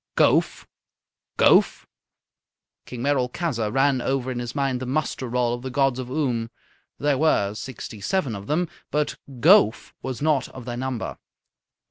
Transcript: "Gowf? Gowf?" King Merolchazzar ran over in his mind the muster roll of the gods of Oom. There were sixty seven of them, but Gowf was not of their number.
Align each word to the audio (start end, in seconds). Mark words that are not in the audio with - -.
"Gowf? 0.17 0.65
Gowf?" 1.37 1.85
King 2.87 3.03
Merolchazzar 3.03 3.71
ran 3.71 4.01
over 4.01 4.31
in 4.31 4.39
his 4.39 4.55
mind 4.55 4.79
the 4.79 4.87
muster 4.87 5.29
roll 5.29 5.53
of 5.53 5.61
the 5.61 5.69
gods 5.69 5.99
of 5.99 6.09
Oom. 6.09 6.49
There 6.97 7.19
were 7.19 7.53
sixty 7.53 8.01
seven 8.01 8.35
of 8.35 8.47
them, 8.47 8.67
but 8.89 9.17
Gowf 9.39 9.93
was 10.01 10.19
not 10.19 10.49
of 10.49 10.65
their 10.65 10.75
number. 10.77 11.19